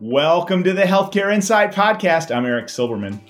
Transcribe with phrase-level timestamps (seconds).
[0.00, 2.32] Welcome to the Healthcare Insight Podcast.
[2.32, 3.20] I'm Eric Silverman.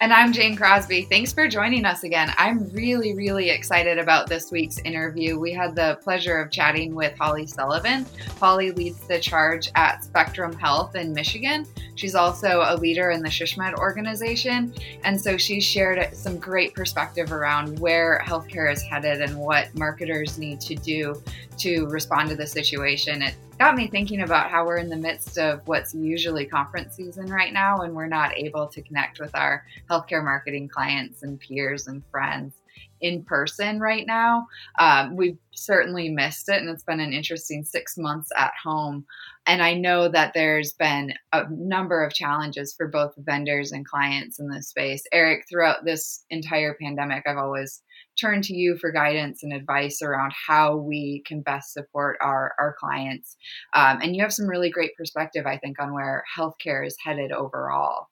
[0.00, 1.02] And I'm Jane Crosby.
[1.02, 2.32] Thanks for joining us again.
[2.38, 5.40] I'm really, really excited about this week's interview.
[5.40, 8.06] We had the pleasure of chatting with Holly Sullivan.
[8.38, 11.66] Holly leads the charge at Spectrum Health in Michigan.
[11.96, 14.72] She's also a leader in the SHSMD organization.
[15.02, 20.38] And so she shared some great perspective around where healthcare is headed and what marketers
[20.38, 21.20] need to do
[21.58, 23.20] to respond to the situation.
[23.22, 27.26] It got me thinking about how we're in the midst of what's usually conference season
[27.26, 31.86] right now, and we're not able to connect with our healthcare marketing clients and peers
[31.86, 32.54] and friends
[33.00, 34.46] in person right now.
[34.78, 39.04] Um, we've certainly missed it, and it's been an interesting six months at home.
[39.46, 44.38] And I know that there's been a number of challenges for both vendors and clients
[44.38, 45.04] in this space.
[45.12, 47.82] Eric, throughout this entire pandemic, I've always
[48.20, 52.76] turn to you for guidance and advice around how we can best support our, our
[52.78, 53.36] clients.
[53.72, 57.32] Um, and you have some really great perspective, I think, on where healthcare is headed
[57.32, 58.08] overall.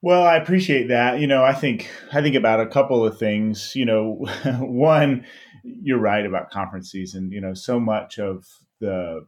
[0.00, 1.18] Well, I appreciate that.
[1.18, 3.74] You know, I think I think about a couple of things.
[3.74, 4.26] You know,
[4.60, 5.24] one,
[5.64, 7.32] you're right about conference season.
[7.32, 8.46] You know, so much of
[8.80, 9.26] the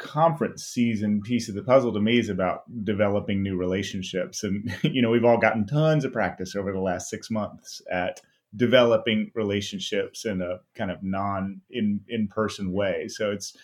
[0.00, 5.02] conference season piece of the puzzle to me is about developing new relationships and you
[5.02, 8.18] know we've all gotten tons of practice over the last six months at
[8.54, 13.08] developing relationships in a kind of non in in person way.
[13.08, 13.56] So it's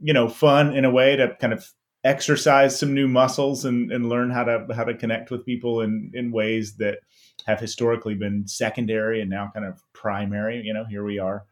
[0.00, 1.70] you know fun in a way to kind of
[2.04, 6.10] exercise some new muscles and, and learn how to how to connect with people in
[6.14, 6.98] in ways that
[7.46, 10.62] have historically been secondary and now kind of primary.
[10.64, 11.44] You know, here we are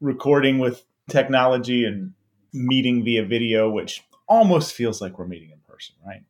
[0.00, 2.12] recording with technology and
[2.52, 6.22] meeting via video, which almost feels like we're meeting in person, right?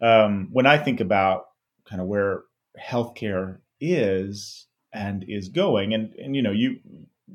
[0.00, 1.46] Um, when I think about
[1.84, 2.42] kind of where
[2.80, 5.94] healthcare is and is going.
[5.94, 6.78] And and you know, you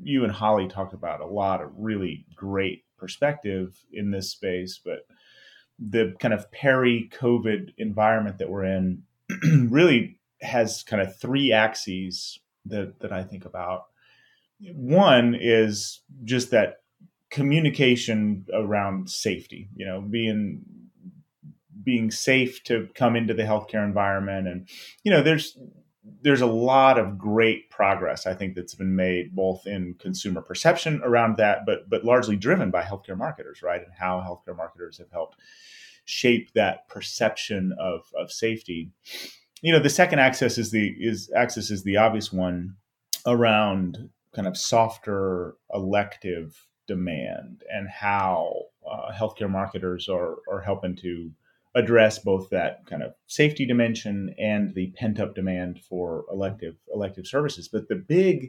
[0.02, 5.06] you and Holly talked about a lot of really great perspective in this space, but
[5.78, 9.02] the kind of peri-COVID environment that we're in
[9.68, 13.84] really has kind of three axes that that I think about.
[14.74, 16.80] One is just that
[17.30, 20.62] communication around safety, you know, being
[21.82, 24.68] being safe to come into the healthcare environment and
[25.04, 25.56] you know there's
[26.22, 31.00] there's a lot of great progress I think that's been made both in consumer perception
[31.04, 33.82] around that, but but largely driven by healthcare marketers, right?
[33.82, 35.38] And how healthcare marketers have helped
[36.04, 38.90] shape that perception of, of safety.
[39.60, 42.76] You know, the second axis is the is axis is the obvious one
[43.26, 48.54] around kind of softer elective demand and how
[48.88, 51.32] uh, healthcare marketers are are helping to
[51.76, 57.26] address both that kind of safety dimension and the pent up demand for elective elective
[57.26, 57.68] services.
[57.68, 58.48] But the big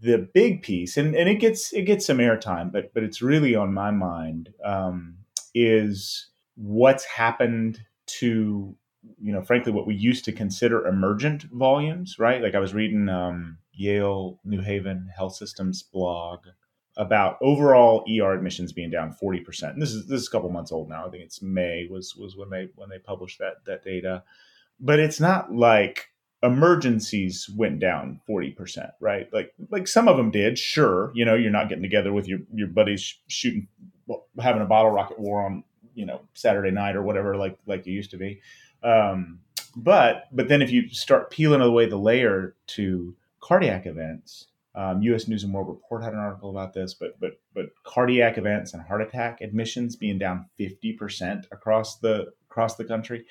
[0.00, 3.54] the big piece, and, and it gets it gets some airtime, but but it's really
[3.54, 5.16] on my mind, um,
[5.54, 8.76] is what's happened to
[9.20, 12.42] you know frankly what we used to consider emergent volumes, right?
[12.42, 16.40] Like I was reading um, Yale New Haven Health Systems blog
[16.96, 19.70] about overall ER admissions being down 40%.
[19.70, 21.06] And this is this is a couple months old now.
[21.06, 24.22] I think it's May was was when they when they published that that data.
[24.78, 26.08] But it's not like
[26.42, 29.32] emergencies went down 40%, right?
[29.32, 31.12] Like like some of them did, sure.
[31.14, 33.68] You know, you're not getting together with your your buddies shooting
[34.38, 35.64] having a bottle rocket war on,
[35.94, 38.40] you know, Saturday night or whatever like like you used to be.
[38.82, 39.40] Um,
[39.76, 45.28] but but then if you start peeling away the layer to cardiac events, um, U.S.
[45.28, 48.82] News and World Report had an article about this, but but but cardiac events and
[48.82, 53.24] heart attack admissions being down fifty percent across the across the country.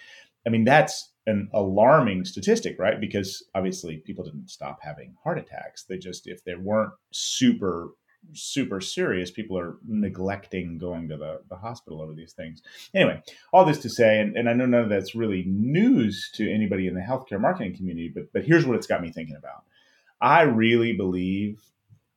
[0.45, 2.99] I mean, that's an alarming statistic, right?
[2.99, 5.83] Because obviously people didn't stop having heart attacks.
[5.83, 7.89] They just, if they weren't super
[8.33, 12.61] super serious, people are neglecting going to the, the hospital over these things.
[12.93, 13.19] Anyway,
[13.51, 16.87] all this to say, and, and I know none of that's really news to anybody
[16.87, 19.63] in the healthcare marketing community, but but here's what it's got me thinking about
[20.21, 21.61] I really believe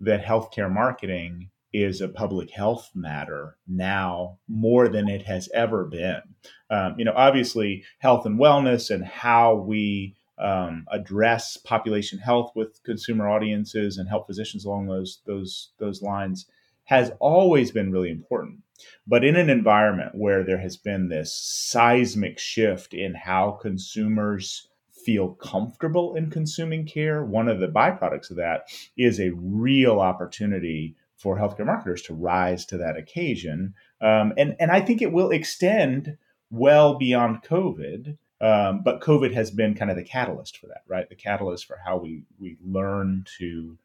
[0.01, 6.23] that healthcare marketing is a public health matter now more than it has ever been.
[6.71, 12.83] Um, you know, obviously, health and wellness and how we um, address population health with
[12.85, 16.47] consumer audiences and help physicians along those those those lines
[16.85, 18.61] has always been really important.
[19.07, 24.69] But in an environment where there has been this seismic shift in how consumers
[25.05, 30.97] feel comfortable in consuming care, one of the byproducts of that is a real opportunity
[31.17, 33.75] for healthcare marketers to rise to that occasion.
[34.01, 36.17] Um, and, and I think it will extend
[36.51, 38.19] well beyond COVID.
[38.41, 41.09] Um, but COVID has been kind of the catalyst for that, right?
[41.09, 43.79] The catalyst for how we we learn to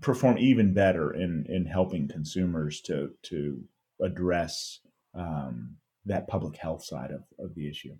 [0.00, 3.64] perform even better in in helping consumers to to
[4.00, 4.80] address
[5.14, 5.76] um,
[6.06, 7.96] that public health side of, of the issue.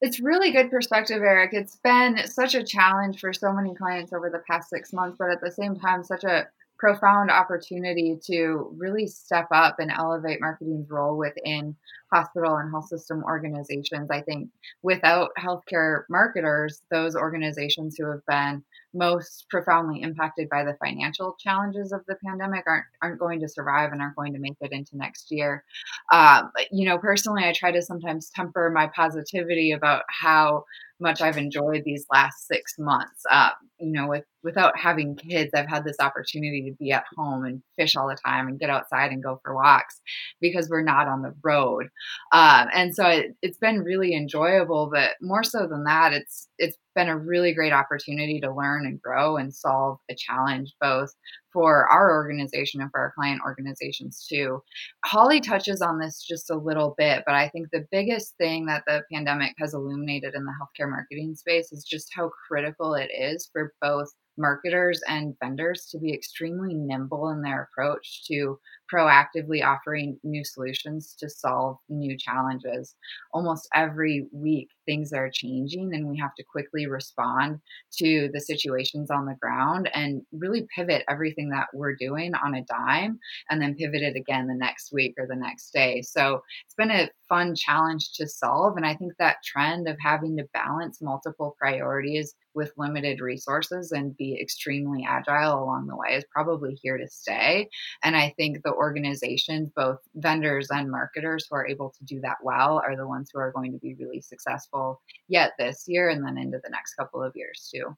[0.00, 1.54] It's really good perspective, Eric.
[1.54, 5.30] It's been such a challenge for so many clients over the past six months, but
[5.30, 6.48] at the same time, such a
[6.78, 11.74] profound opportunity to really step up and elevate marketing's role within
[12.12, 14.10] hospital and health system organizations.
[14.10, 14.50] I think
[14.82, 18.62] without healthcare marketers, those organizations who have been
[18.96, 23.92] most profoundly impacted by the financial challenges of the pandemic aren't aren't going to survive
[23.92, 25.64] and aren't going to make it into next year.
[26.12, 30.64] Um, you know, personally, I try to sometimes temper my positivity about how
[31.00, 33.22] much I've enjoyed these last six months.
[33.30, 37.44] Uh, you know, with without having kids, I've had this opportunity to be at home
[37.44, 40.00] and fish all the time and get outside and go for walks
[40.40, 41.88] because we're not on the road.
[42.32, 44.88] Um, and so it, it's been really enjoyable.
[44.90, 49.02] But more so than that, it's it's been a really great opportunity to learn and
[49.02, 51.12] grow and solve a challenge both
[51.52, 54.62] for our organization and for our client organizations too.
[55.04, 58.84] Holly touches on this just a little bit, but I think the biggest thing that
[58.86, 63.48] the pandemic has illuminated in the healthcare marketing space is just how critical it is
[63.52, 68.58] for both marketers and vendors to be extremely nimble in their approach to
[68.92, 72.94] proactively offering new solutions to solve new challenges.
[73.32, 77.58] Almost every week, things are changing, and we have to quickly respond
[77.98, 82.64] to the situations on the ground and really pivot everything that we're doing on a
[82.64, 83.18] dime
[83.50, 86.02] and then pivot it again the next week or the next day.
[86.02, 88.76] So it's been a fun challenge to solve.
[88.76, 94.16] And I think that trend of having to balance multiple priorities with limited resources and
[94.16, 97.68] be extremely agile along the way is probably here to stay.
[98.02, 102.36] And I think the organizations, both vendors and marketers who are able to do that
[102.42, 106.24] well, are the ones who are going to be really successful yet this year and
[106.24, 107.96] then into the next couple of years too.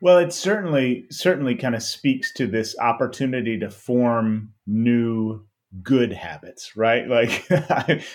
[0.00, 5.44] Well, it certainly certainly kind of speaks to this opportunity to form new
[5.82, 7.06] good habits, right?
[7.16, 7.46] Like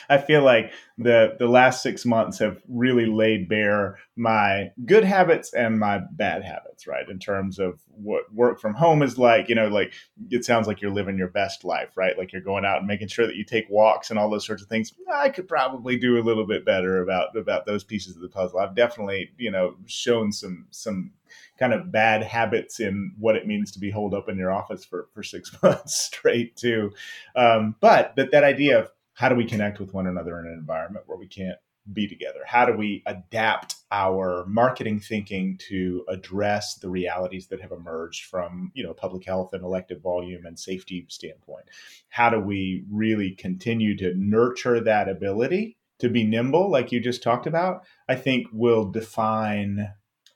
[0.09, 5.51] I, feel like the the last six months have really laid bare my good habits
[5.51, 7.09] and my bad habits, right?
[7.09, 9.93] In terms of what work from home is like, you know, like
[10.29, 12.15] it sounds like you're living your best life, right?
[12.15, 14.61] Like you're going out and making sure that you take walks and all those sorts
[14.61, 14.93] of things.
[15.11, 18.59] I could probably do a little bit better about about those pieces of the puzzle.
[18.59, 21.13] I've definitely, you know, shown some some
[21.57, 24.85] kind of bad habits in what it means to be holed up in your office
[24.85, 26.91] for, for six months straight too.
[27.35, 30.53] Um, but that, that idea of how do we connect with one another in an
[30.53, 31.57] environment where we can't
[31.91, 32.39] be together?
[32.45, 38.71] How do we adapt our marketing thinking to address the realities that have emerged from,
[38.73, 41.65] you know, public health and elective volume and safety standpoint?
[42.09, 47.23] How do we really continue to nurture that ability to be nimble, like you just
[47.23, 47.83] talked about?
[48.07, 49.89] I think will define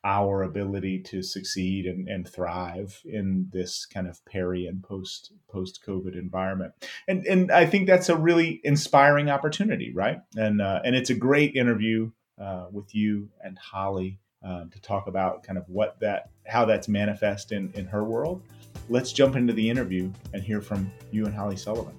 [0.06, 5.82] our ability to succeed and, and thrive in this kind of peri and post post
[5.86, 6.74] COVID environment.
[7.08, 10.20] And and I think that's a really inspiring opportunity, right?
[10.38, 15.08] And uh, and it's a great interview uh, with you and Holly uh, to talk
[15.08, 18.44] about kind of what that how that's manifest in in her world.
[18.90, 21.98] Let's jump into the interview and hear from you and Holly Sullivan.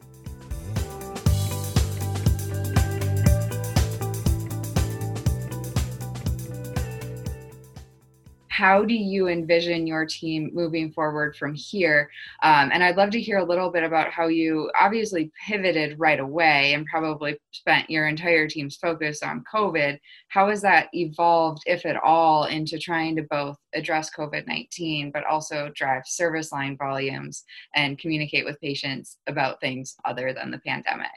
[8.56, 12.10] How do you envision your team moving forward from here?
[12.42, 16.18] Um, and I'd love to hear a little bit about how you obviously pivoted right
[16.18, 19.98] away and probably spent your entire team's focus on COVID.
[20.28, 25.26] How has that evolved, if at all, into trying to both address COVID 19, but
[25.26, 31.10] also drive service line volumes and communicate with patients about things other than the pandemic?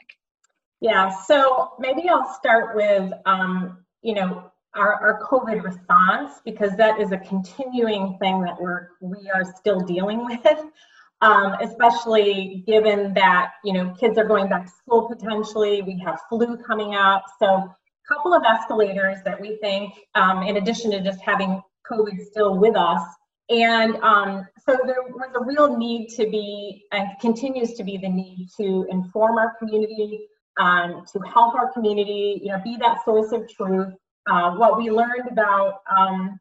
[0.82, 7.00] Yeah, so maybe I'll start with, um, you know, our, our COVID response because that
[7.00, 10.46] is a continuing thing that we're we are still dealing with,
[11.20, 15.82] um, especially given that you know kids are going back to school potentially.
[15.82, 17.76] We have flu coming up, so a
[18.08, 21.60] couple of escalators that we think, um, in addition to just having
[21.90, 23.02] COVID still with us.
[23.48, 28.08] And um, so there was a real need to be, and continues to be the
[28.08, 30.28] need to inform our community,
[30.60, 33.92] um, to help our community, you know, be that source of truth,
[34.30, 36.38] uh, what we learned about, um,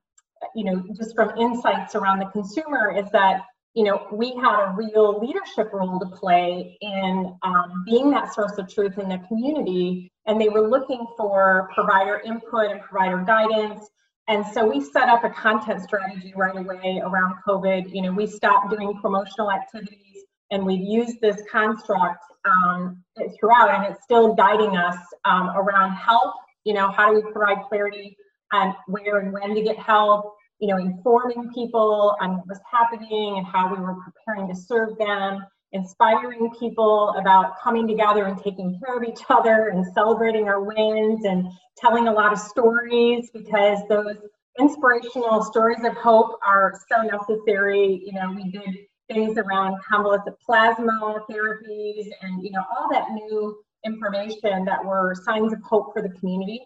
[0.55, 3.41] you know, just from insights around the consumer is that,
[3.74, 8.58] you know, we had a real leadership role to play in um, being that source
[8.58, 10.12] of truth in the community.
[10.27, 13.89] And they were looking for provider input and provider guidance.
[14.27, 17.93] And so we set up a content strategy right away around COVID.
[17.93, 23.03] You know, we stopped doing promotional activities and we've used this construct um,
[23.39, 26.34] throughout, and it's still guiding us um, around help
[26.69, 28.15] you know, how do we provide clarity
[28.53, 30.35] on where and when to get help?
[30.59, 34.95] You know, informing people on what was happening and how we were preparing to serve
[34.99, 35.43] them.
[35.71, 41.25] inspiring people about coming together and taking care of each other and celebrating our wins
[41.25, 41.47] and
[41.77, 44.17] telling a lot of stories because those
[44.59, 48.03] inspirational stories of hope are so necessary.
[48.05, 48.75] You know, we did
[49.07, 55.53] things around convalescent plasma therapies and you know all that new information that were signs
[55.53, 56.62] of hope for the community.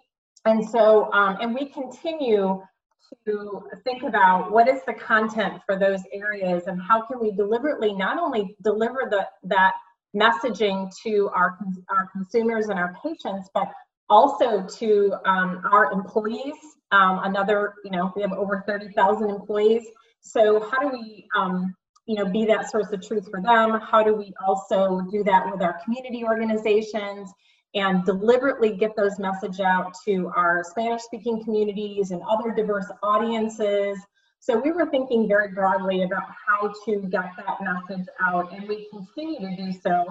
[0.46, 2.62] And so, um, and we continue
[3.26, 7.94] to think about what is the content for those areas and how can we deliberately
[7.94, 9.74] not only deliver the, that
[10.16, 11.58] messaging to our,
[11.90, 13.72] our consumers and our patients, but
[14.10, 16.56] also to um, our employees.
[16.92, 19.84] Um, another, you know, we have over 30,000 employees.
[20.22, 23.80] So how do we, um, you know, be that source of truth for them?
[23.80, 27.34] How do we also do that with our community organizations?
[27.76, 33.98] and deliberately get those message out to our Spanish speaking communities and other diverse audiences.
[34.40, 38.88] So we were thinking very broadly about how to get that message out, and we
[38.92, 40.06] continue to do so.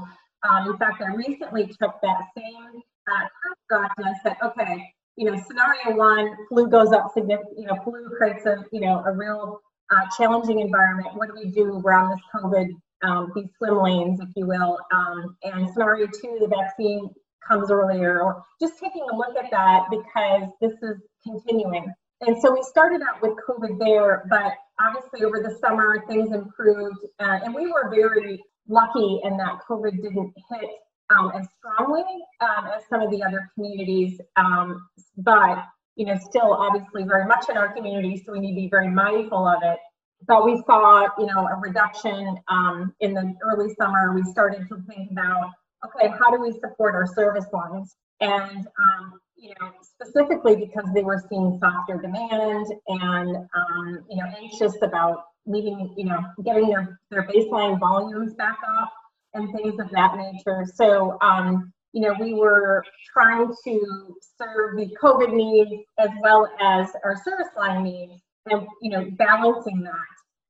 [0.49, 3.29] Um, in fact, I recently took that same uh,
[3.69, 7.81] construct and I said, okay, you know, scenario one, flu goes up significantly, you know,
[7.85, 9.61] flu creates a, you know, a real
[9.93, 11.09] uh, challenging environment.
[11.15, 12.69] What do we do around this COVID,
[13.03, 14.79] um, these swim lanes, if you will?
[14.93, 17.11] Um, and scenario two, the vaccine
[17.47, 21.93] comes earlier, or just taking a look at that because this is continuing.
[22.21, 27.05] And so we started out with COVID there, but obviously over the summer things improved,
[27.19, 30.71] uh, and we were very lucky in that COVID didn't hit
[31.11, 32.05] um, as strongly
[32.41, 34.21] um, as some of the other communities.
[34.37, 35.65] Um, but
[35.97, 38.89] you know, still obviously very much in our community, so we need to be very
[38.89, 39.79] mindful of it.
[40.27, 44.15] But we saw, you know, a reduction um, in the early summer.
[44.15, 45.51] We started to think about
[45.85, 47.97] okay, how do we support our service lines?
[48.21, 54.31] And, um, you know, specifically because they were seeing softer demand and, um, you know,
[54.41, 58.93] anxious about meeting, you know, getting their, their baseline volumes back up
[59.35, 60.65] and things of that nature.
[60.73, 66.89] So, um, you know, we were trying to serve the COVID needs as well as
[67.05, 69.93] our service line needs and, you know, balancing that.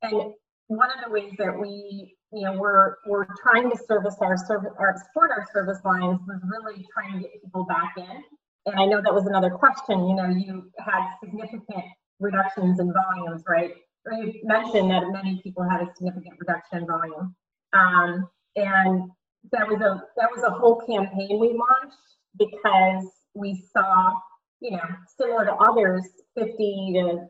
[0.03, 0.33] And
[0.69, 4.73] one of the ways that we you know, we're we're trying to service our service
[4.79, 8.23] or support our service lines was really trying to get people back in.
[8.65, 10.09] And I know that was another question.
[10.09, 11.85] You know, you had significant
[12.21, 13.75] reductions in volumes, right?
[14.11, 17.37] You mentioned that many people had a significant reduction in volume.
[17.75, 19.11] Um, and
[19.51, 21.99] that was a that was a whole campaign we launched
[22.39, 24.13] because we saw,
[24.61, 24.85] you know,
[25.19, 26.03] similar to others,
[26.39, 27.27] 50 to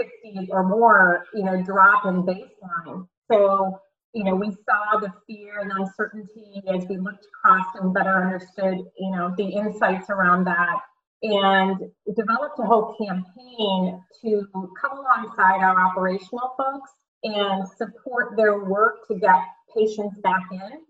[0.00, 3.06] 60 or more, you know, drop in baseline.
[3.30, 3.80] So
[4.12, 8.78] you know, we saw the fear and uncertainty as we looked across and better understood,
[8.98, 10.80] you know, the insights around that
[11.22, 11.78] and
[12.16, 14.46] developed a whole campaign to
[14.80, 16.90] come alongside our operational folks
[17.22, 19.38] and support their work to get
[19.76, 20.80] patients back in.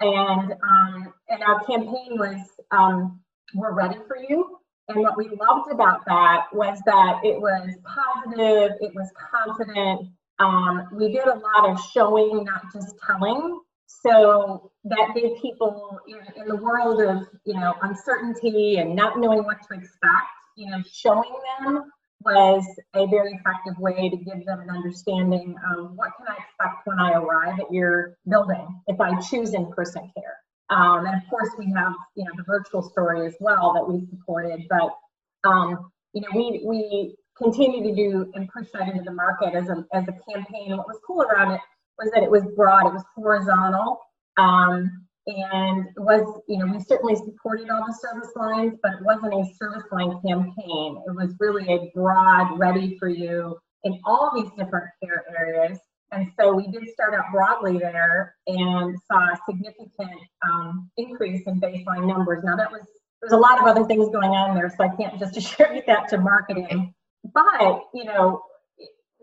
[0.00, 2.40] And um, and our campaign was
[2.70, 3.20] um,
[3.54, 8.72] "We're ready for you." And what we loved about that was that it was positive,
[8.80, 13.60] it was confident, um, we did a lot of showing, not just telling.
[13.86, 19.44] So that gave people in, in, the world of you know uncertainty and not knowing
[19.44, 21.90] what to expect, you know, showing them
[22.24, 26.86] was a very effective way to give them an understanding of what can I expect
[26.86, 30.36] when I arrive at your building if I choose in-person care.
[30.70, 34.06] Um, and of course, we have you know the virtual story as well that we
[34.10, 34.94] supported, but
[35.48, 39.68] um, you know we we continue to do and push that into the market as
[39.68, 40.70] a, as a campaign.
[40.70, 41.60] And what was cool around it
[41.98, 44.00] was that it was broad, it was horizontal,
[44.36, 49.02] um, and it was, you know, we certainly supported all the service lines, but it
[49.02, 51.02] wasn't a service line campaign.
[51.06, 55.78] It was really a broad, ready for you in all these different care areas.
[56.12, 61.60] And so we did start out broadly there and saw a significant um, increase in
[61.60, 62.42] baseline numbers.
[62.42, 62.82] Now that was
[63.20, 66.08] there's a lot of other things going on there, so I can't just attribute that
[66.08, 66.94] to marketing
[67.24, 68.42] but you know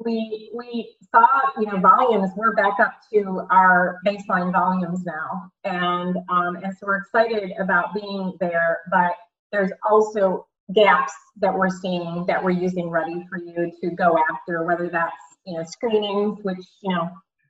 [0.04, 1.26] we we saw
[1.58, 5.52] you know volumes we're back up to our baseline volumes now.
[5.64, 9.14] And um, and so we're excited about being there but
[9.52, 14.64] there's also gaps that we're seeing that we're using ready for you to go after
[14.64, 15.14] whether that's
[15.46, 17.10] you know screenings which you know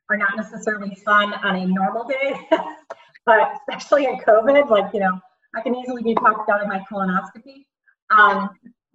[0.09, 2.35] are not necessarily fun on a normal day
[3.25, 5.17] but especially in covid like you know
[5.55, 7.65] i can easily be talked out of my colonoscopy.
[8.11, 8.49] Um,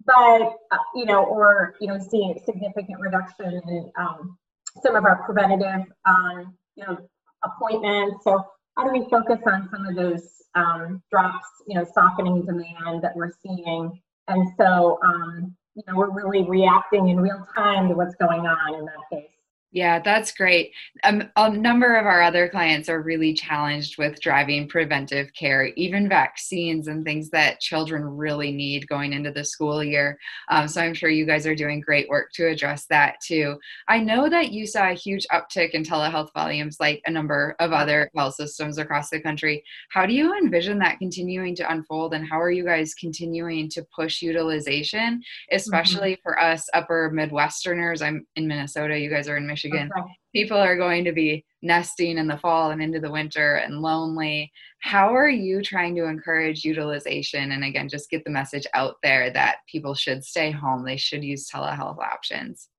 [0.05, 4.37] but uh, you know, or you know, seeing significant reduction in um,
[4.81, 6.97] some of our preventative, um, you know,
[7.43, 8.23] appointments.
[8.23, 8.45] So
[8.77, 13.15] how do we focus on some of those um, drops, you know, softening demand that
[13.15, 13.99] we're seeing?
[14.27, 18.75] And so, um, you know, we're really reacting in real time to what's going on
[18.75, 19.29] in that case.
[19.73, 20.73] Yeah, that's great.
[21.05, 26.09] Um, a number of our other clients are really challenged with driving preventive care, even
[26.09, 30.19] vaccines and things that children really need going into the school year.
[30.49, 33.57] Um, so I'm sure you guys are doing great work to address that too.
[33.87, 37.71] I know that you saw a huge uptick in telehealth volumes, like a number of
[37.71, 39.63] other health systems across the country.
[39.91, 43.85] How do you envision that continuing to unfold, and how are you guys continuing to
[43.95, 45.55] push utilization, mm-hmm.
[45.55, 46.23] especially mm-hmm.
[46.23, 48.01] for us upper Midwesterners?
[48.05, 49.60] I'm in Minnesota, you guys are in Michigan.
[49.63, 49.89] Michigan.
[49.97, 50.07] Okay.
[50.33, 54.51] People are going to be nesting in the fall and into the winter and lonely.
[54.79, 59.31] How are you trying to encourage utilization and again just get the message out there
[59.31, 62.69] that people should stay home, they should use telehealth options?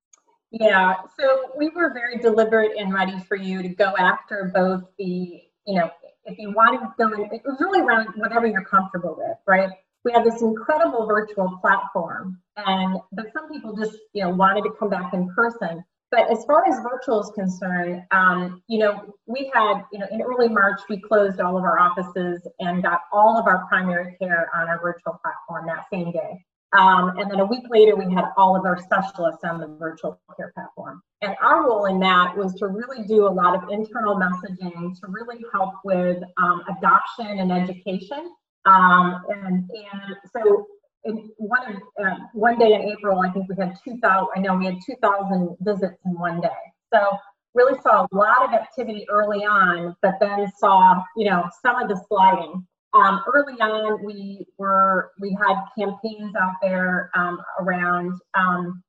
[0.51, 5.43] Yeah, so we were very deliberate and ready for you to go after both the,
[5.67, 5.91] you know,
[6.25, 9.71] if you wanted to go in, it was really around whatever you're comfortable with, right?
[10.05, 14.71] We have this incredible virtual platform, and but some people just, you know, wanted to
[14.79, 15.85] come back in person.
[16.12, 20.21] But as far as virtual is concerned, um, you know, we had, you know, in
[20.21, 24.50] early March, we closed all of our offices and got all of our primary care
[24.54, 26.45] on our virtual platform that same day.
[26.75, 30.21] Um, and then a week later, we had all of our specialists on the virtual
[30.37, 31.02] care platform.
[31.23, 35.07] And our role in that was to really do a lot of internal messaging to
[35.09, 38.35] really help with um, adoption and education.
[38.66, 40.66] Um, and, and so
[41.05, 44.29] one uh, one day in April, I think we had 2,000.
[44.35, 46.49] I know we had 2,000 visits in one day.
[46.93, 47.19] So
[47.55, 51.89] really saw a lot of activity early on, but then saw you know some of
[51.89, 52.67] the sliding.
[52.95, 58.83] Um, early on, we were we had campaigns out there um, around um,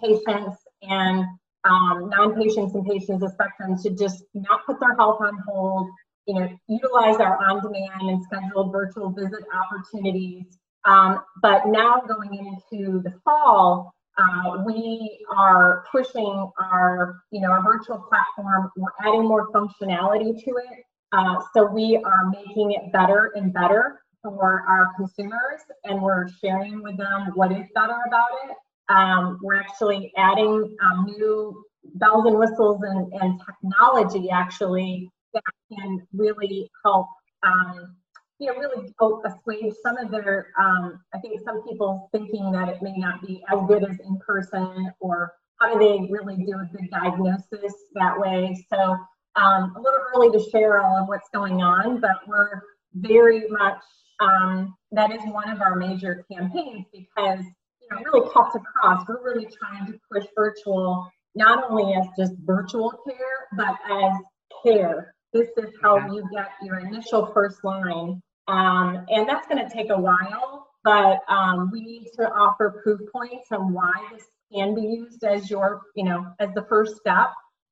[0.00, 1.24] patients and
[1.64, 5.88] um, non-patients and patients with spectrum to just not put their health on hold.
[6.26, 13.00] You know, utilize our on-demand and scheduled virtual visit opportunities um, but now going into
[13.02, 18.70] the fall, uh, we are pushing our, you know, our virtual platform.
[18.76, 20.84] We're adding more functionality to it.
[21.12, 26.82] Uh, so we are making it better and better for our consumers, and we're sharing
[26.82, 28.56] with them what is better about it.
[28.88, 36.06] Um, we're actually adding um, new bells and whistles and, and technology actually that can
[36.12, 37.06] really help
[37.42, 37.96] um,
[38.38, 42.82] you know, really assuage some of their, um, I think some people thinking that it
[42.82, 46.64] may not be as good as in person or how do they really do a
[46.66, 48.56] good diagnosis that way.
[48.72, 48.96] So
[49.34, 52.62] um, a little early to share all of what's going on, but we're
[52.94, 53.82] very much,
[54.20, 59.06] um, that is one of our major campaigns because, you know, really cuts across.
[59.08, 64.12] We're really trying to push virtual, not only as just virtual care, but as
[64.64, 65.12] care.
[65.32, 69.90] This is how you get your initial first line um, and that's going to take
[69.90, 74.80] a while, but um, we need to offer proof points on why this can be
[74.80, 77.28] used as your, you know, as the first step.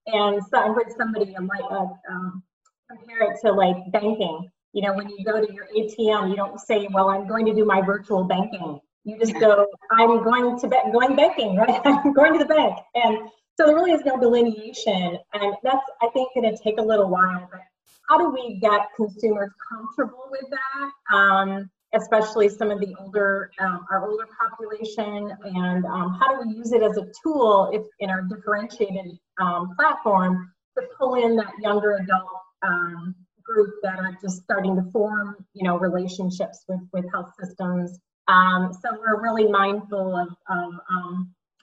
[0.06, 2.42] And so I heard somebody like uh, um,
[2.90, 4.48] compare it to like banking.
[4.72, 7.54] You know, when you go to your ATM, you don't say, "Well, I'm going to
[7.54, 11.80] do my virtual banking." You just go, "I'm going to be- going banking, right?
[11.84, 16.08] I'm going to the bank." And so there really is no delineation, and that's I
[16.12, 17.48] think going to take a little while.
[17.50, 17.62] But
[18.08, 21.16] how do we get consumers comfortable with that?
[21.16, 26.54] Um, especially some of the older, um, our older population, and um, how do we
[26.54, 31.52] use it as a tool if in our differentiated um, platform to pull in that
[31.60, 32.28] younger adult
[32.62, 37.98] um, group that are just starting to form, you know, relationships with with health systems.
[38.28, 40.74] Um, so we're really mindful of, of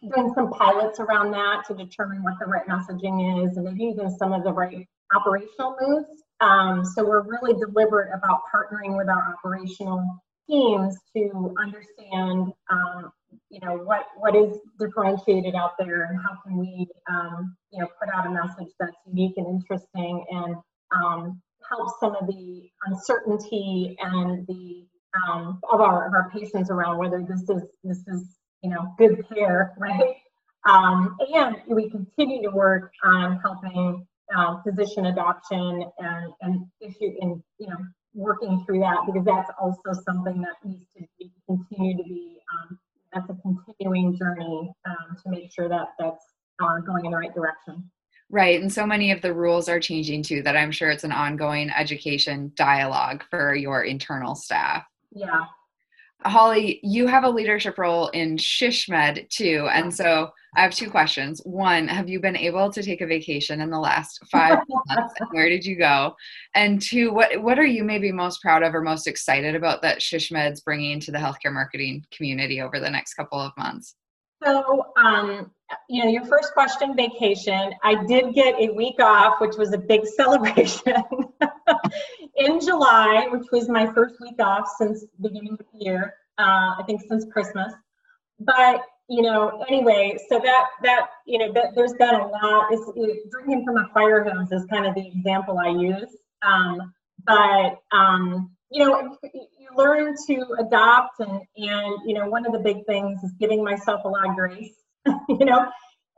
[0.02, 4.10] doing some pilots around that to determine what the right messaging is, and maybe even
[4.18, 9.34] some of the right operational moves um, so we're really deliberate about partnering with our
[9.34, 10.06] operational
[10.50, 13.12] teams to understand, um,
[13.50, 17.88] you know, what what is differentiated out there and how can we, um, you know,
[18.00, 20.56] put out a message that's unique and interesting and
[20.94, 24.86] um, help some of the uncertainty and the
[25.26, 29.26] um, of our of our patients around whether this is this is you know good
[29.30, 30.16] care, right?
[30.66, 37.42] Um, and we continue to work on helping um, physician adoption and, and issue and
[37.60, 37.78] you know
[38.14, 42.78] working through that because that's also something that needs to be, continue to be um,
[43.14, 46.26] that's a continuing journey um, to make sure that that's
[46.62, 47.90] uh, going in the right direction.
[48.30, 48.60] Right.
[48.60, 51.70] And so many of the rules are changing too that I'm sure it's an ongoing
[51.70, 54.84] education dialogue for your internal staff.
[55.12, 55.46] Yeah.
[56.26, 59.68] Holly, you have a leadership role in SHSMD too.
[59.72, 61.42] And so I have two questions.
[61.46, 65.14] One, have you been able to take a vacation in the last five months?
[65.20, 66.16] And where did you go?
[66.54, 70.00] And two, what, what are you maybe most proud of or most excited about that
[70.00, 73.96] SHSMD's bringing to the healthcare marketing community over the next couple of months?
[74.44, 75.52] So, um,
[75.90, 77.74] you know, your first question, vacation.
[77.84, 80.96] I did get a week off, which was a big celebration
[82.36, 86.16] in July, which was my first week off since the beginning of the year.
[86.38, 87.74] Uh, I think since Christmas.
[88.40, 92.72] But you know, anyway, so that that you know, that there's been a lot.
[92.72, 92.80] Is
[93.30, 96.16] drinking from a fire hose is kind of the example I use.
[96.42, 96.94] Um,
[97.26, 102.60] but um, you know, you learn to adopt, and and you know, one of the
[102.60, 104.74] big things is giving myself a lot of grace.
[105.06, 105.68] you know,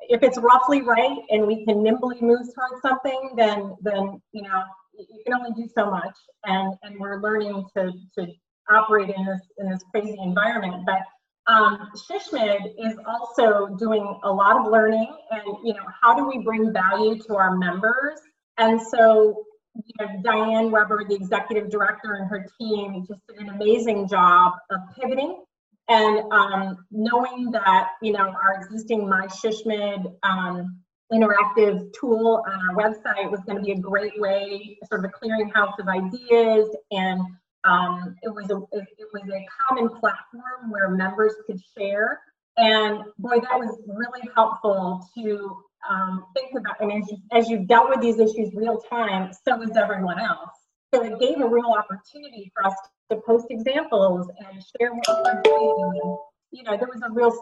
[0.02, 4.64] if it's roughly right and we can nimbly move towards something, then then you know,
[4.94, 8.28] you can only do so much, and and we're learning to to
[8.70, 11.00] operate in this in this crazy environment, but
[11.48, 16.44] um, SHSMD is also doing a lot of learning and, you know, how do we
[16.44, 18.20] bring value to our members?
[18.58, 19.44] And so,
[19.76, 24.54] you know, Diane Weber, the executive director and her team just did an amazing job
[24.72, 25.44] of pivoting
[25.88, 30.80] and um, knowing that, you know, our existing My SHSMD um,
[31.14, 35.26] interactive tool on our website was going to be a great way, sort of a
[35.26, 37.22] clearinghouse of ideas and
[37.66, 42.20] um, it was a it was a common platform where members could share,
[42.58, 45.58] and boy, that was really helpful to
[45.90, 46.80] um, think about.
[46.80, 50.52] And as you, as you dealt with these issues real time, so is everyone else.
[50.94, 52.76] So it gave a real opportunity for us
[53.12, 56.18] to post examples and share what we were doing.
[56.52, 57.34] You know, there was a real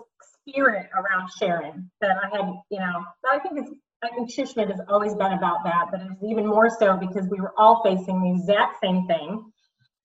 [0.48, 2.54] spirit around sharing that I had.
[2.70, 3.72] You know, I think it's
[4.04, 7.28] I think SHSMD has always been about that, but it was even more so because
[7.30, 9.53] we were all facing the exact same thing.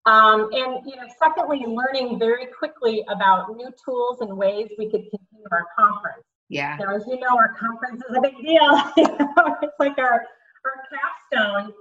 [0.08, 5.02] Um, and you know, secondly, learning very quickly about new tools and ways we could
[5.02, 6.24] continue our conference.
[6.48, 6.78] Yeah.
[6.80, 8.82] Now, as you know, our conference is a big deal.
[9.62, 10.24] it's like our
[10.64, 10.82] our
[11.30, 11.74] capstone.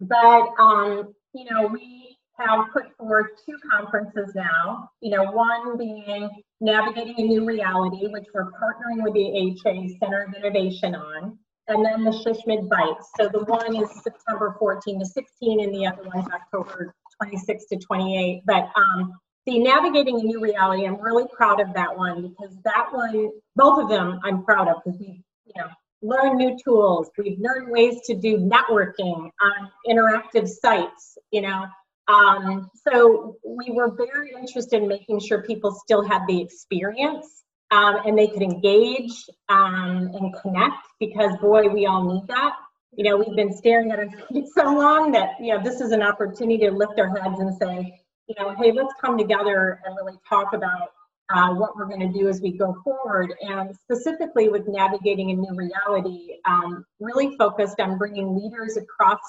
[0.00, 4.88] But um, you know, we have put forth two conferences now.
[5.00, 10.22] You know, one being navigating a new reality, which we're partnering with the AHA Center
[10.28, 13.10] of Innovation on, and then the SHSMD Bites.
[13.18, 17.76] So the one is September 14 to 16, and the other one's October 26 to
[17.76, 18.42] 28.
[18.44, 19.12] But um,
[19.46, 23.82] the navigating a new reality, I'm really proud of that one because that one, both
[23.82, 25.68] of them, I'm proud of because we, you know,
[26.02, 27.10] learned new tools.
[27.16, 31.18] We've learned ways to do networking on interactive sites.
[31.30, 31.66] You know,
[32.08, 37.96] um, so we were very interested in making sure people still had the experience um,
[38.04, 42.54] and they could engage um, and connect because boy, we all need that
[42.94, 46.02] you know, we've been staring at feet so long that, you know, this is an
[46.02, 50.18] opportunity to lift our heads and say, you know, hey, let's come together and really
[50.28, 50.90] talk about
[51.30, 53.34] uh, what we're going to do as we go forward.
[53.40, 59.20] And specifically with navigating a new reality, um, really focused on bringing leaders across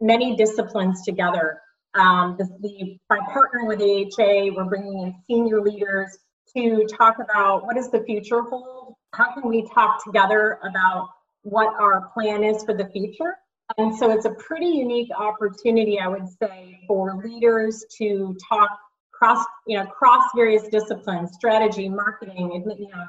[0.00, 1.60] many disciplines together.
[1.94, 6.18] Um, the, the, by partnering with AHA, we're bringing in senior leaders
[6.56, 8.94] to talk about what does the future hold?
[9.14, 11.08] How can we talk together about
[11.42, 13.36] what our plan is for the future.
[13.78, 18.70] And so it's a pretty unique opportunity, I would say, for leaders to talk
[19.12, 23.06] cross, you know, cross various disciplines, strategy, marketing, you know,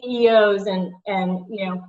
[0.00, 1.84] CEOs and and you know,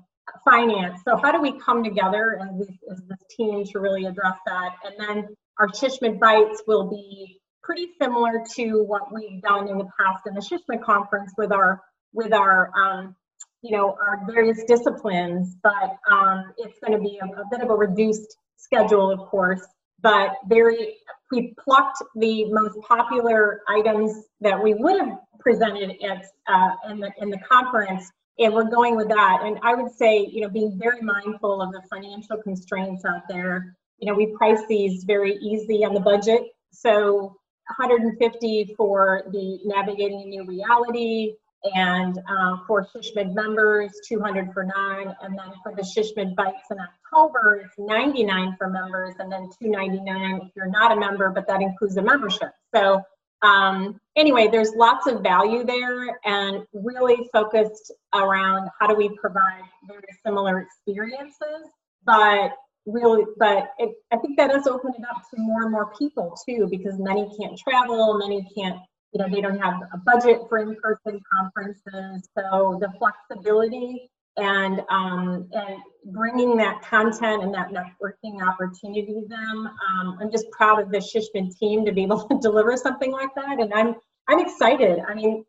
[0.45, 1.01] finance.
[1.08, 4.75] So how do we come together as this, as this team to really address that?
[4.86, 5.27] And then
[5.60, 10.34] our SHSMD Bites will be pretty similar to what we've done in the past in
[10.34, 11.82] the SHSMD conference with our
[12.13, 13.15] with our um,
[13.63, 17.69] you know, our various disciplines, but um, it's going to be a, a, bit of
[17.69, 19.62] a reduced schedule, of course,
[20.02, 20.97] but very,
[21.32, 27.12] we plucked the most popular items that we would have presented at, uh, in, the,
[27.21, 29.39] in the conference, and we're going with that.
[29.43, 33.78] And I would say, you know, being very mindful of the financial constraints out there,
[33.97, 36.41] you know, we price these very easy on the budget.
[36.73, 37.38] So
[37.78, 41.36] 150 for the navigating a new reality,
[41.76, 46.78] and uh, for SHSMD members, 200 for nine, and then for the SHSMD Bites in
[46.80, 51.62] October, it's 99 for members, and then 299 if you're not a member, but that
[51.62, 52.52] includes a membership.
[52.76, 53.02] So
[53.43, 59.63] um, anyway, there's lots of value there, and really focused around how do we provide
[59.88, 61.69] very similar experiences,
[62.06, 62.54] but
[62.86, 66.38] really, but it, I think that has opened it up to more and more people
[66.45, 68.78] too, because many can't travel, many can't
[69.13, 72.30] you know, they don't have a budget for in-person conferences.
[72.36, 79.67] So the flexibility and um, and bringing that content and that networking opportunity to them.
[79.67, 83.30] Um, I'm just proud of the SHSMD team to be able to deliver something like
[83.36, 83.95] that, and I'm
[84.28, 84.99] I'm excited.
[85.08, 85.45] I mean,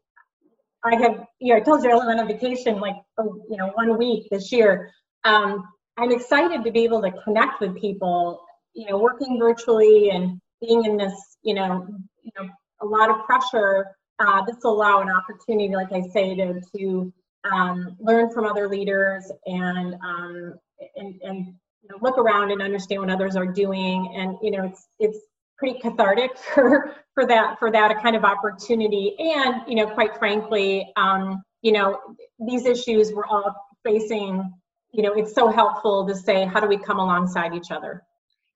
[0.85, 3.69] I have you know I told you I went on vacation like oh, you know
[3.69, 4.91] one week this year.
[5.25, 5.65] Um,
[5.97, 10.85] I'm excited to be able to connect with people, you know, working virtually and being
[10.85, 11.87] in this you know
[12.23, 12.51] you know
[12.85, 13.87] a lot of pressure,
[14.19, 17.13] uh, this will allow an opportunity, like I say, to, to
[17.51, 20.55] um, learn from other leaders and um,
[20.97, 21.47] and, and
[21.83, 24.15] you know, look around and understand what others are doing.
[24.17, 25.19] And you know it's it's
[25.59, 29.17] pretty cathartic for for that for that a kind of opportunity.
[29.19, 31.99] And you know quite frankly um, you know
[32.47, 34.53] these issues we're all facing
[34.93, 38.03] you know it's so helpful to say how do we come alongside each other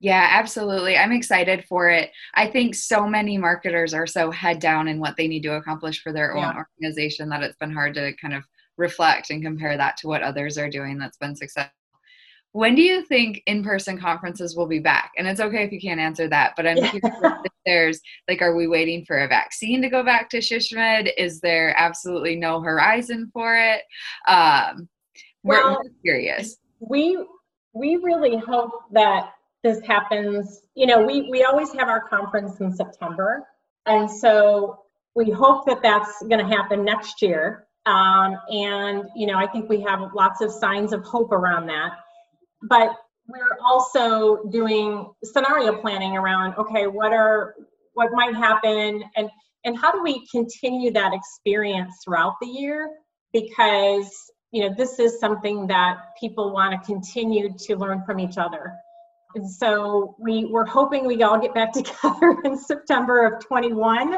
[0.00, 0.96] yeah, absolutely.
[0.96, 2.10] I'm excited for it.
[2.34, 6.02] I think so many marketers are so head down in what they need to accomplish
[6.02, 8.44] for their own organization that it's been hard to kind of
[8.76, 11.72] reflect and compare that to what others are doing that's been successful.
[12.52, 15.12] When do you think in-person conferences will be back?
[15.18, 18.54] And it's okay if you can't answer that, but I'm curious if there's like, are
[18.54, 21.10] we waiting for a vaccine to go back to SHSMD?
[21.18, 23.82] Is there absolutely no horizon for it?
[24.26, 24.88] Um,
[25.42, 26.56] well, we're curious.
[26.80, 27.18] We
[27.74, 29.32] we really hope that
[29.64, 33.46] this happens, you know, we, we always have our conference in September.
[33.86, 34.80] And so
[35.14, 37.66] we hope that that's going to happen next year.
[37.86, 41.92] Um, and, you know, I think we have lots of signs of hope around that.
[42.62, 42.90] But
[43.26, 47.54] we're also doing scenario planning around, okay, what are,
[47.94, 49.28] what might happen and,
[49.64, 52.90] and how do we continue that experience throughout the year?
[53.32, 54.08] Because,
[54.52, 58.74] you know, this is something that people want to continue to learn from each other.
[59.38, 64.16] And so we were hoping we all get back together in September of 21.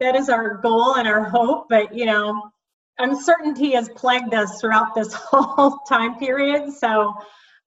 [0.00, 2.50] That is our goal and our hope, but you know,
[2.98, 6.72] uncertainty has plagued us throughout this whole time period.
[6.72, 7.14] So,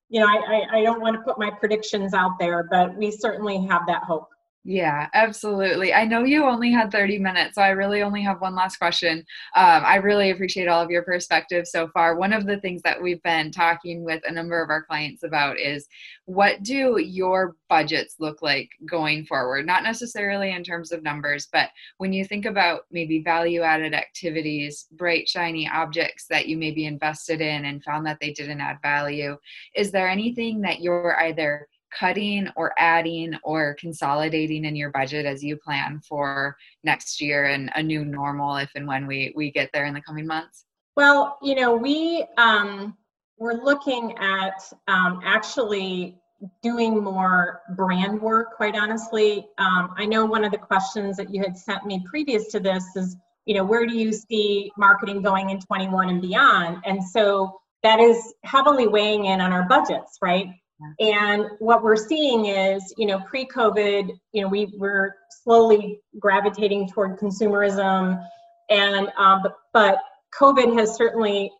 [0.09, 3.09] you know, I, I, I don't want to put my predictions out there, but we
[3.09, 4.27] certainly have that hope.
[4.67, 5.93] Yeah, absolutely.
[5.93, 9.19] I know you only had 30 minutes, so I really only have one last question.
[9.55, 12.15] Um, I really appreciate all of your perspective so far.
[12.15, 15.59] One of the things that we've been talking with a number of our clients about
[15.59, 15.87] is
[16.25, 19.67] what do your budgets look like going forward?
[19.67, 24.87] Not necessarily in terms of numbers, but when you think about maybe value added activities,
[24.93, 29.37] bright, shiny objects that you maybe invested in and found that they didn't add value,
[29.75, 31.67] is there anything that you're either
[31.97, 37.71] cutting or adding or consolidating in your budget as you plan for next year and
[37.75, 40.65] a new normal if and when we we get there in the coming months?
[40.95, 42.97] Well you know we um
[43.37, 46.17] we're looking at um, actually
[46.61, 49.47] doing more brand work quite honestly.
[49.57, 52.83] Um, i know one of the questions that you had sent me previous to this
[52.95, 56.77] is you know where do you see marketing going in 21 and beyond?
[56.85, 60.47] And so that is heavily weighing in on our budgets right
[60.99, 67.17] and what we're seeing is, you know, pre-COVID, you know, we were slowly gravitating toward
[67.17, 68.21] consumerism,
[68.69, 69.99] and um, but, but
[70.39, 71.51] COVID has certainly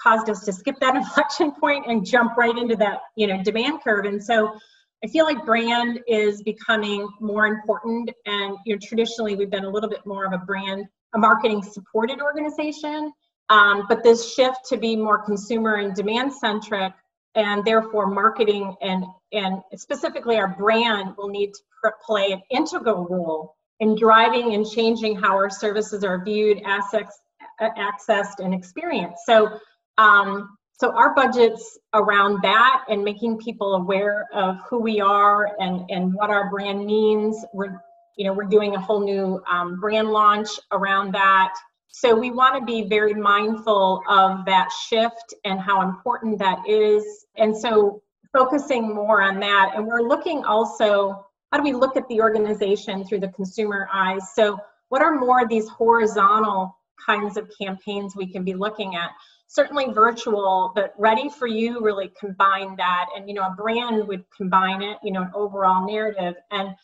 [0.00, 3.80] caused us to skip that inflection point and jump right into that, you know, demand
[3.82, 4.06] curve.
[4.06, 4.56] And so,
[5.04, 8.10] I feel like brand is becoming more important.
[8.24, 11.62] And you know, traditionally we've been a little bit more of a brand, a marketing
[11.62, 13.12] supported organization.
[13.50, 16.94] Um, but this shift to be more consumer and demand centric
[17.34, 23.56] and therefore marketing and and specifically our brand will need to play an integral role
[23.80, 27.18] in driving and changing how our services are viewed, assets,
[27.60, 29.24] accessed, and experienced.
[29.26, 29.58] So,
[29.98, 35.88] um, so our budgets around that and making people aware of who we are and
[35.90, 37.44] and what our brand means.
[37.52, 37.80] We're
[38.16, 41.54] you know we're doing a whole new um, brand launch around that.
[41.96, 47.24] So we want to be very mindful of that shift and how important that is.
[47.36, 48.02] And so
[48.32, 49.74] focusing more on that.
[49.76, 54.34] And we're looking also, how do we look at the organization through the consumer eyes?
[54.34, 56.76] So what are more of these horizontal
[57.06, 59.10] kinds of campaigns we can be looking at?
[59.46, 63.06] Certainly virtual, but ready for you really combine that.
[63.16, 66.34] And, you know, a brand would combine it, you know, an overall narrative.
[66.50, 66.74] And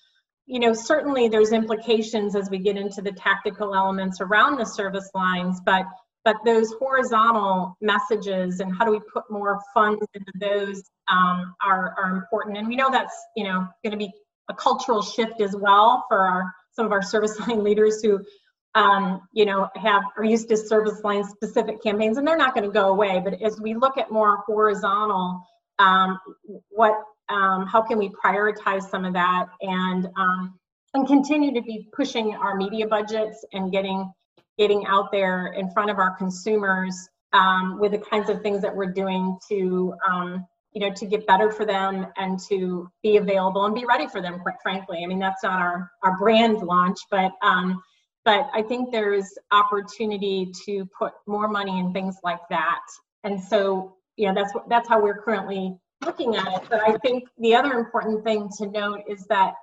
[0.51, 5.09] you know, certainly there's implications as we get into the tactical elements around the service
[5.15, 5.85] lines, but
[6.25, 11.95] but those horizontal messages and how do we put more funds into those um, are,
[11.97, 12.59] are important.
[12.59, 14.13] And we know that's, you know, going to be
[14.51, 18.21] a cultural shift as well for our some of our service line leaders who
[18.75, 22.67] um, you know, have are used to service line specific campaigns, and they're not going
[22.67, 23.21] to go away.
[23.25, 25.43] But as we look at more horizontal,
[25.79, 26.19] um,
[26.69, 26.95] what
[27.31, 30.59] um, how can we prioritize some of that and um,
[30.95, 34.11] and continue to be pushing our media budgets and getting
[34.59, 38.75] getting out there in front of our consumers um, with the kinds of things that
[38.75, 43.65] we're doing to um, you know to get better for them and to be available
[43.65, 45.03] and be ready for them quite frankly.
[45.03, 47.81] I mean that's not our our brand launch but um,
[48.25, 52.83] but i think there's opportunity to put more money in things like that.
[53.25, 56.69] And so you know that's that's how we're currently looking at it.
[56.69, 59.55] But I think the other important thing to note is that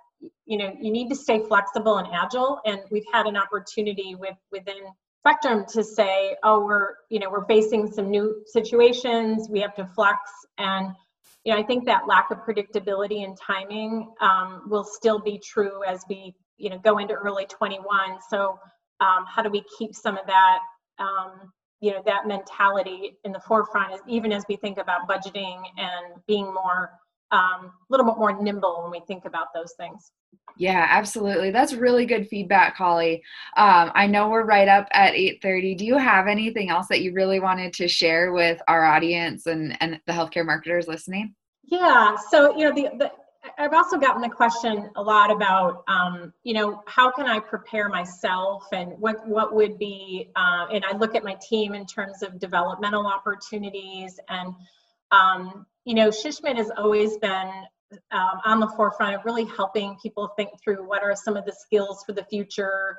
[0.46, 2.60] you know you need to stay flexible and agile.
[2.66, 4.92] And we've had an opportunity with within
[5.28, 9.86] spectrum to say, oh, we're, you know, we're facing some new situations, we have to
[9.88, 10.20] flex.
[10.58, 10.94] And,
[11.44, 15.84] you know, I think that lack of predictability and timing um, will still be true
[15.84, 18.20] as we, you know, go into early 21.
[18.30, 18.60] So
[19.02, 20.60] um, how do we keep some of that,
[21.00, 25.62] um, you know, that mentality in the forefront, is even as we think about budgeting
[25.78, 26.92] and being more
[27.32, 30.12] um, a little bit more nimble when we think about those things.
[30.58, 31.52] Yeah, absolutely.
[31.52, 33.24] That's really good feedback, Holly.
[33.58, 35.78] Um, I know we're right up at 8:30.
[35.78, 39.78] Do you have anything else that you really wanted to share with our audience and,
[39.82, 41.36] and the healthcare marketers listening?
[41.66, 42.16] Yeah.
[42.30, 43.12] So, you know, the, the
[43.60, 47.90] I've also gotten the question a lot about, um, you know, how can I prepare
[47.90, 52.22] myself and what, what would be, uh, and I look at my team in terms
[52.22, 54.54] of developmental opportunities and,
[55.12, 57.52] um, you know, SHSMD has always been
[58.12, 61.54] um, on the forefront of really helping people think through what are some of the
[61.54, 62.98] skills for the future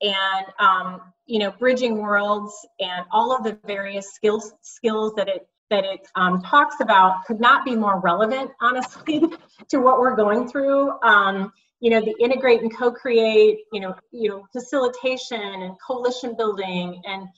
[0.00, 5.48] and um, you know bridging worlds and all of the various skills skills that it
[5.70, 9.22] that it um, talks about could not be more relevant honestly
[9.68, 14.28] to what we're going through um, you know the integrate and co-create you know you
[14.28, 17.28] know facilitation and coalition building and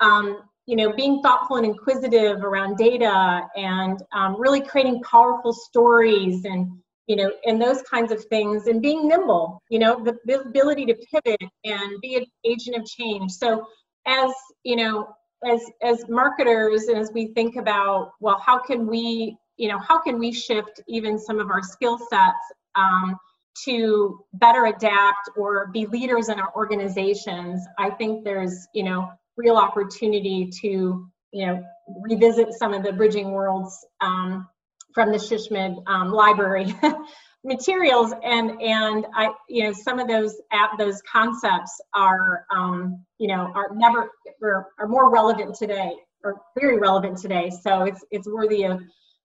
[0.00, 0.38] um,
[0.70, 6.70] you know, being thoughtful and inquisitive around data and um, really creating powerful stories and,
[7.08, 10.86] you know, and those kinds of things and being nimble, you know, the, the ability
[10.86, 13.32] to pivot and be an agent of change.
[13.32, 13.66] So
[14.06, 14.30] as,
[14.62, 15.08] you know,
[15.44, 20.00] as, as marketers and as we think about, well, how can we, you know, how
[20.00, 22.38] can we shift even some of our skill sets
[22.74, 23.16] um,
[23.64, 27.62] to better adapt or be leaders in our organizations?
[27.78, 31.62] I think there's, you know, real opportunity to you know
[32.02, 34.48] revisit some of the bridging worlds um,
[34.94, 36.74] from the SHSMD um, library
[37.44, 43.28] materials and and I you know some of those at those concepts are um, you
[43.28, 44.10] know are never
[44.42, 48.82] are, are more relevant today or very relevant today so it's it's worthy of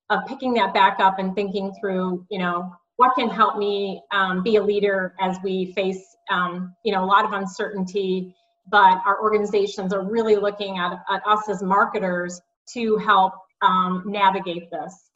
[0.09, 4.43] of picking that back up and thinking through you know what can help me um,
[4.43, 8.33] be a leader as we face um, you know a lot of uncertainty
[8.67, 12.41] but our organizations are really looking at, at us as marketers
[12.73, 15.11] to help um, navigate this.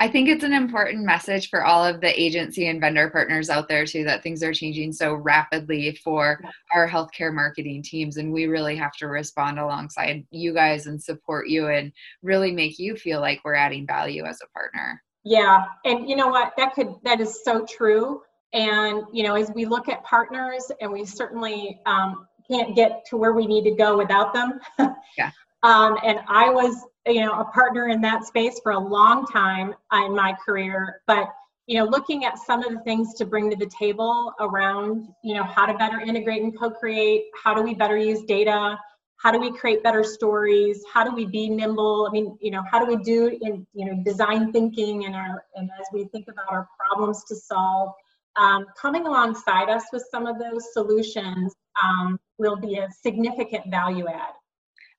[0.00, 3.68] I think it's an important message for all of the agency and vendor partners out
[3.68, 6.40] there too that things are changing so rapidly for
[6.72, 11.48] our healthcare marketing teams and we really have to respond alongside you guys and support
[11.48, 15.02] you and really make you feel like we're adding value as a partner.
[15.24, 16.52] Yeah, and you know what?
[16.56, 18.22] That could that is so true.
[18.52, 23.16] And you know, as we look at partners, and we certainly um, can't get to
[23.16, 24.58] where we need to go without them.
[25.18, 25.30] yeah.
[25.62, 29.74] Um, and I was, you know, a partner in that space for a long time
[29.92, 31.00] in my career.
[31.06, 31.28] But,
[31.66, 35.34] you know, looking at some of the things to bring to the table around, you
[35.34, 38.78] know, how to better integrate and co-create, how do we better use data,
[39.16, 42.06] how do we create better stories, how do we be nimble?
[42.08, 45.44] I mean, you know, how do we do in, you know, design thinking and our,
[45.56, 47.92] and as we think about our problems to solve,
[48.36, 54.06] um, coming alongside us with some of those solutions um, will be a significant value
[54.06, 54.32] add.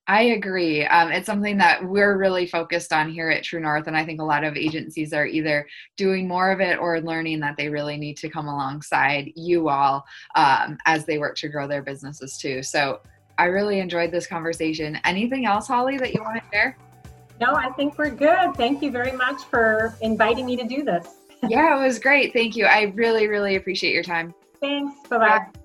[0.09, 0.83] I agree.
[0.87, 4.19] Um, it's something that we're really focused on here at True North, and I think
[4.19, 5.67] a lot of agencies are either
[5.97, 10.03] doing more of it or learning that they really need to come alongside you all
[10.33, 12.63] um, as they work to grow their businesses too.
[12.63, 13.01] So
[13.37, 14.97] I really enjoyed this conversation.
[15.05, 16.75] Anything else, Holly, that you want to share?
[17.39, 18.55] No, I think we're good.
[18.55, 21.07] Thank you very much for inviting me to do this.
[21.47, 22.33] yeah, it was great.
[22.33, 22.65] Thank you.
[22.65, 24.33] I really, really appreciate your time.
[24.59, 25.07] Thanks.
[25.07, 25.58] Bye bye.